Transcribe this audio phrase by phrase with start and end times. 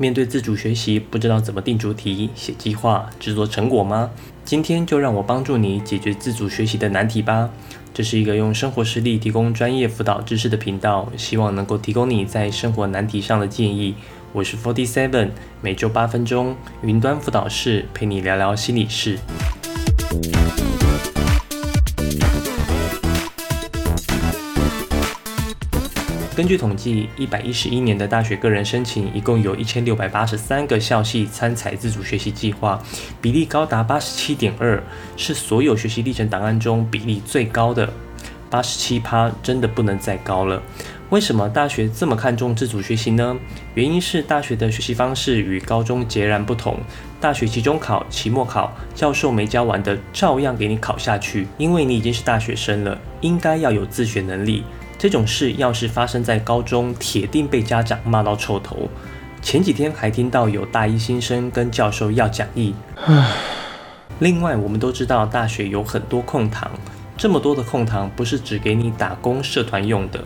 [0.00, 4.08] 面对自主学习，不知道怎么定主题、写计划、制作成果吗？
[4.44, 7.50] 今天就让我帮助你解决自主学习的难题吧。
[7.92, 13.96] 这是一个用生活实例提供专业辅导知识的频道，希望能够提供你在生活难题上的建议。
[14.32, 15.30] 我是 Forty Seven，
[15.60, 19.18] 每周八分钟，云端辅导室陪你聊聊心理事。
[26.38, 32.80] 根据统计，一百一十一年的大学个人申请，一共有一千六百八十三个校系参采自主学习计划，
[33.20, 34.80] 比例高达八十七点二，
[35.16, 37.92] 是所有学习历程档案中比例最高的。
[38.48, 40.62] 八十七趴真的不能再高了。
[41.10, 43.36] 为什么大学这么看重自主学习呢？
[43.74, 46.78] 原因是大学的学习方式与高中截然不同。
[47.20, 54.62] 大学期中考、期末考，教授没教完的照样给你考下去，因为你已经是大学生了，应该要有自学能力。
[54.98, 58.88] 这种事要是发生在高中，铁定被家长骂到臭头。
[59.40, 62.74] 前几天还听到有大一新生跟教授要讲义。
[64.18, 66.68] 另外，我们都知道大学有很多空堂，
[67.16, 70.24] 这么多的空堂不是只给你打工社团用的，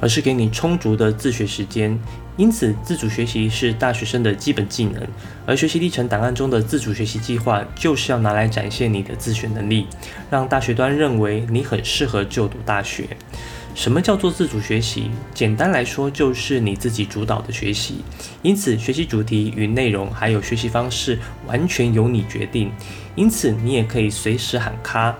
[0.00, 2.00] 而是给你充足的自学时间。
[2.38, 5.00] 因此，自主学习是大学生的基本技能，
[5.44, 9.86] 而学习历程档案中的自主学习计划就是要拿来展现你的自学能力，
[10.30, 13.06] 让大学端认为你很适合就读大学。
[13.74, 15.10] 什么叫做自主学习？
[15.34, 17.96] 简单来说，就是你自己主导的学习。
[18.40, 22.70] 因此，学习主题与内容还有学习方式，完全由你决定。
[23.16, 25.14] 因此，你也可以随时喊卡。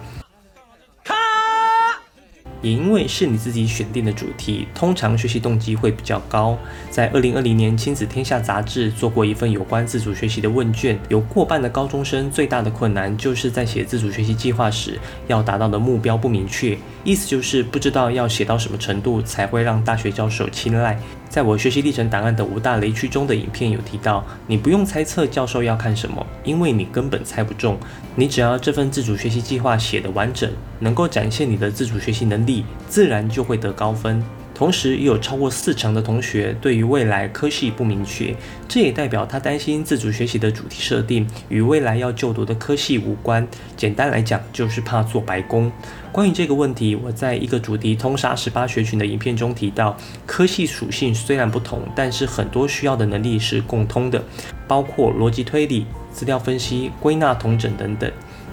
[2.64, 6.56] 也因为是你自己选定的主题，通常学习动机会比较高。
[6.90, 20.98] 在二零二零年《亲子天下》杂志做过一份有关自主学习的问卷，有过半的高中生最大的困难就是在写自主学习计划时，要达到的目标不明确，意思就是不知道要写到什么程度才会让大学教授青睐。
[21.28, 27.76] 在我学习历程档案的五大雷区中的影片有提到，你不用猜测教授要看什么，因为你根本猜不中。
[28.14, 32.53] 你只要这份自主学习计划写得完整，能够展现你的自主学习能力，
[32.86, 34.22] 自然就会得高分。
[34.54, 38.32] 同时，也有超过四成的同学对于未来科系不明确，
[38.68, 43.44] 这也代表他担心自主学习的主题设定与未来要就读的科系无关。
[43.76, 45.72] 简单来讲，就是怕做白工。
[46.12, 54.22] 关于这个问题，我在一个主题通杀十八学群的影片中提到，科系属性虽然不同，但是很多需要的能力是共通的，
[54.68, 58.08] 包括逻辑推理、资料分析、归纳统整等等。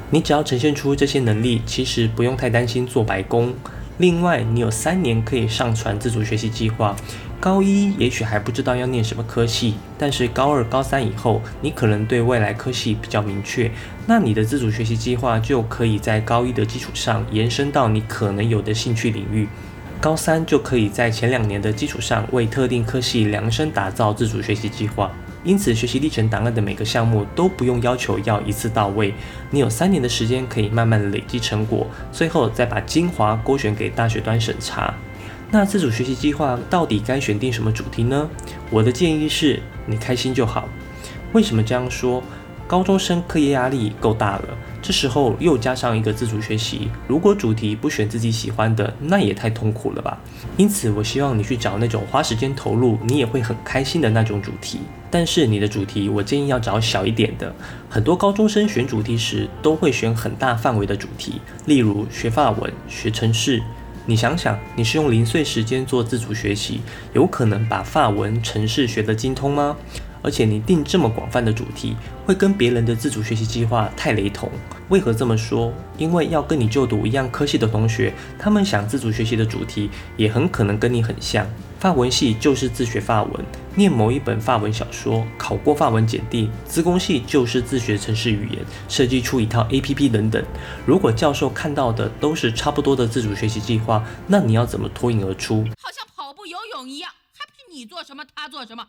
[0.10, 3.54] 你只要呈现出这些能力，其实不用太担心做白工。
[4.02, 6.96] 另外，你有三年可以上传自主学习计划。
[7.40, 13.70] 高一也许还不知道要念什么科系，但是高二、高三以后，你可能对未来科系比较明确，
[14.08, 19.48] 那你的自主学习计划就可以在高一的基础上延伸到你可能有的兴趣领域。
[20.00, 25.12] 高三就可以在前两年的基础上为特定科系量身打造自主学习计划。
[25.44, 29.14] 因此，学习历程档案的每个项目都不用要求要一次到位，
[29.50, 34.94] 你有三年的时间可以慢慢累积成果，最后再把精华勾选给大学端审查。
[35.50, 38.30] 那自主学习计划到底该选定什么主题呢？
[38.70, 40.70] 我的建议是，你开心就好。
[41.34, 42.22] 为什么这样说？
[42.72, 50.18] 高中生课业压力够大了，这时候又加上一个自主学习，如果主题不选自己喜欢的，那也太痛苦了吧。
[50.56, 54.80] 因此，我希望你去找那种花时间投入，你也会很开心的那种主题。
[55.10, 57.54] 但是你的主题，我建议要找小一点的。
[57.90, 63.62] 很多高中生选主题时，都会选很大范围的主题，例如学法文、学城市。
[64.06, 66.80] 你想想，你是用零碎时间做自主学习，
[67.12, 69.76] 有可能把法文、城市学得精通吗？
[70.22, 71.96] 而且你定这么广泛的主题，
[72.26, 74.50] 会跟别人的自主学习计划太雷同。
[74.90, 75.74] 为何这么说？
[75.98, 81.48] 因为要跟你就读一样科系的同学，他们想自主学习的主题，也很可能跟你很像。
[81.80, 90.44] 法文系就是自学法文，念某一本法文小说，考过法文检定；资工系就是自学城市语言，设计出一套 APP 等等。
[90.86, 95.64] 如果教授看到的都是差不多的自主学习计划，那你要怎么脱颖而出？
[95.82, 98.86] 好像跑步、游泳一样，还不是你做什么他做什么？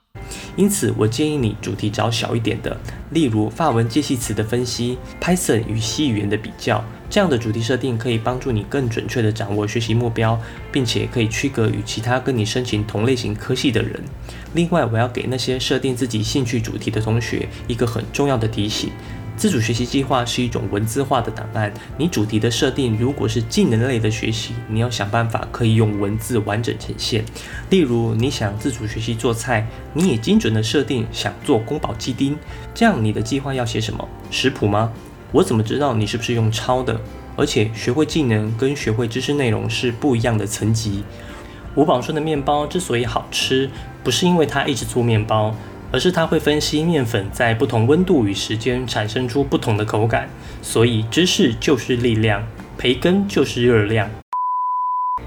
[0.56, 2.76] 因此，我建议你主题找小一点的，
[3.10, 6.84] 例如法文介系词的分析、Python 与 C 语言的比较。
[7.08, 10.38] 这样的主题设定可以帮助你更准确地掌握学习目标，
[10.70, 14.00] 并且可以区隔与其他跟你申请同类型科系的人。
[14.54, 18.90] 另外，我要给那些设定自己兴趣主题的同学一个很重要的提醒：
[19.36, 21.72] 自主学习计划是一种文字化的档案。
[21.98, 27.24] 你主题的设定如果是技能类的学习，你要想办法可以用文字完整呈现。
[27.70, 32.36] 例如，你想自主学习做菜，你也精准的设定想做宫保鸡丁，
[32.74, 34.08] 这样你的计划要写什么？
[34.30, 34.92] 食谱吗？
[35.32, 37.00] 我怎么知道你是不是用抄的？
[37.34, 41.02] 而且学会技能跟学会知识内容是不一样的层级。
[41.74, 43.70] 吴宝顺的面包之所以好吃，
[44.04, 45.56] 不是因为他一直做面包，
[45.92, 50.28] 而是他会分析面粉在不同温度与时间产生出不同的口感。
[50.62, 52.42] 所以芝士就是力量，
[52.78, 54.08] 培根就是热量。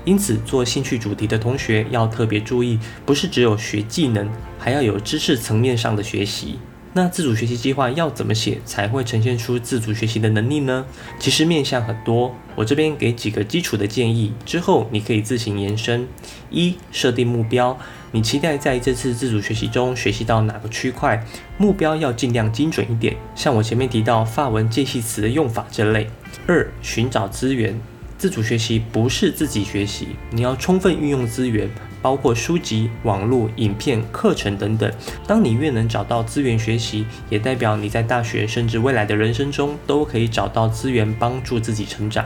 [0.03, 4.27] 因此，做兴趣主题的同学要特别注意，不是只有学技能，
[4.59, 6.59] 还要有知识层面上的学习。
[6.97, 10.85] 那自主学习计划要怎么写才会呈现出自主学习的能力呢？
[11.19, 16.07] 其实面向很多，我这边给几个基础的建议，之后你可以自行延伸。
[16.49, 17.77] 一、设定目标，
[18.13, 21.21] 你期待在这次自主学习中学习到哪个区块？
[21.57, 26.09] 目标要尽量精准一点，像我前面提到法文介系词的用法这类。
[26.47, 27.77] 二、寻找资源。
[28.17, 31.69] 自主学习不是自己学习，你要充分运用资源，
[32.05, 34.93] 包括书籍、网络、影片、课程等等。
[35.25, 42.23] 当你越能找到资源学习，也代表你在大学甚至未来的人生中都可以找到资源帮助自己成长。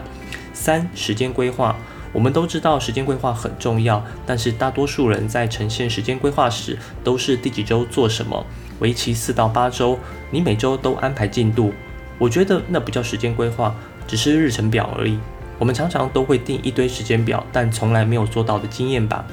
[0.51, 1.77] 三、时间规划，
[2.11, 8.45] 我们都知道时间规划很重要，但是大多数人在呈现时间规划时，都是第几周做什么，
[8.79, 9.97] 为期四到八周，
[10.29, 11.73] 你每周都安排进度。
[12.17, 13.73] 我觉得那不叫时间规划，
[14.05, 15.17] 只是日程表而已。
[15.57, 19.25] 我们常常都会定一堆时间表，但从来没有做到的经验吧。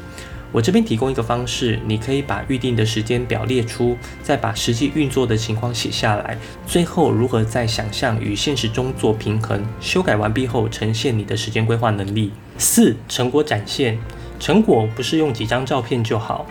[0.52, 12.32] 我这边提供一个方式，你可以把预定的时间表列出，再把实际运作的情况写下来，最后如何在想象与现实中做平衡，修改完毕后呈现你的时间规划能力。
[12.56, 13.98] 四、成果展现，
[14.38, 16.46] 成果不是用几张照片就好。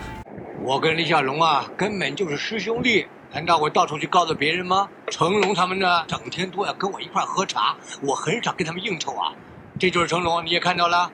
[0.62, 4.88] 我跟李小龙啊，根本就是师兄弟，难道我到处去告诉别人吗？
[5.08, 9.32] 成龙他们呢，整天都要跟我一块喝茶，我很少跟他们应酬啊。
[9.78, 11.10] 这就是成龙，你也看到了，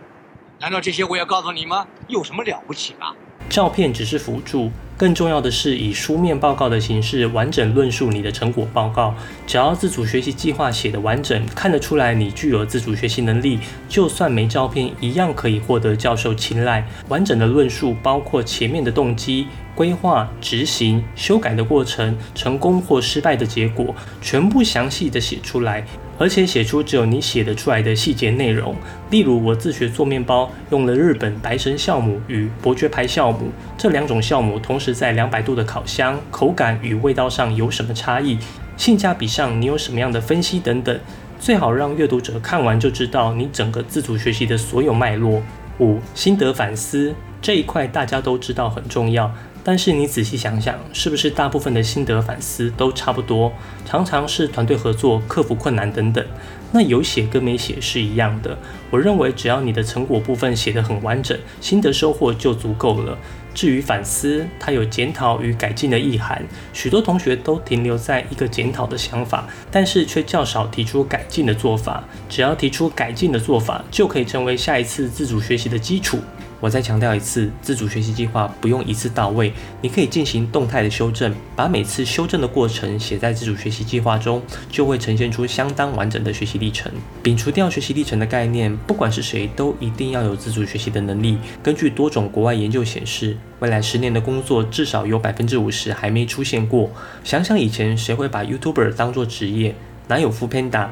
[0.62, 1.85] 难道这些我要告诉你吗？
[2.06, 3.11] 有什么了不起啊？
[3.50, 9.12] 照片只是辅助，更重要的是以书面报告的形式完整论述你的成果报告。
[9.44, 16.87] 只要自主学习计划写的完整，看得出来你具有自主学习能力，就算没照片，一样可以获得教授青睐。
[17.08, 25.85] 完整的论述包括前面的动机、规划、执行、修改的过程、成功或失败的结果，全部详细的写出来。
[26.23, 28.77] 而且写出只有你写得出来的细节内容，
[29.11, 38.39] 例如我自学做面包，用了日本白神酵母与伯爵牌酵母这两种酵母，同时在两百度的烤箱，口感与味道上有什么差异？
[38.77, 40.97] 性价比上你有什么样的分析等等，
[41.41, 45.43] 最好让阅读者看完就知道你整个自主学习的所有脉络。
[45.81, 49.29] 五心得反思这一块大家都知道很重要。
[49.64, 53.53] 但是你仔细想想，是不是大部分的心得反思都差不多？
[53.85, 56.25] 常常是团队合作、克服困难等等。
[56.73, 58.59] 那有写跟没写是一样的。
[58.91, 63.17] 我认为只要你的成果部分写得很完整，心得收获就足够了。
[63.55, 66.43] 至于反思，它有检讨与改进的意涵。
[66.73, 72.03] 许多同学都停留在一个检讨的想法，但是却较少提出改进的做法。
[72.31, 76.19] 只要提出改进的做法，就可以成为下一次自主学习的基础。
[76.62, 86.93] 我再强调一次，自主学习计划不用一次到位，你可以进行动态的修正，把每次修正的过程写在自主学习计划中，就会呈现出相当完整的学习历程。
[87.20, 91.37] 摒除掉学习历程的概念，不管是谁都一定要有自主学习的能力。
[91.64, 96.88] 根据多种国外研究显示，未来十年的工作至少有百分之五十还没出现过。
[97.25, 99.75] 想想以前谁会把 YouTuber 当作职业？
[100.06, 100.91] 哪有 f Panda？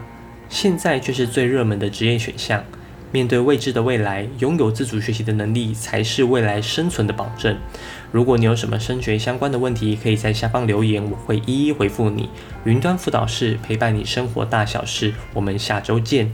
[0.49, 2.65] 现在却是最热门的职业选项。
[3.13, 7.57] 面对未知的未来，拥有自主学习的能力才是未来生存的保证。
[8.13, 12.29] 如果你有什么升学相关的问题，可以在下方留言，我会一一回复你。
[12.65, 16.31] 云端辅导室陪伴你生活大小事，我们下周见。